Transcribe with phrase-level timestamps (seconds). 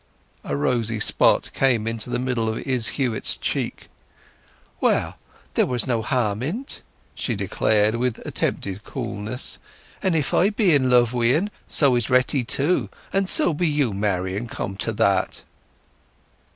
[0.43, 3.87] A rosy spot came into the middle of Izz Huett's cheek.
[4.79, 5.17] "Well,
[5.53, 6.81] there was no harm in it,"
[7.13, 9.59] she declared, with attempted coolness.
[10.01, 13.93] "And if I be in love wi'en, so is Retty, too; and so be you,
[13.93, 15.43] Marian, come to that."